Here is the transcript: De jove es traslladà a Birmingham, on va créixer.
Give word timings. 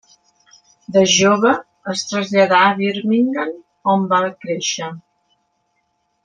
De 0.95 1.01
jove 1.15 1.51
es 1.93 2.01
traslladà 2.11 2.61
a 2.69 2.73
Birmingham, 2.79 3.53
on 3.95 4.09
va 4.15 4.23
créixer. 4.47 4.91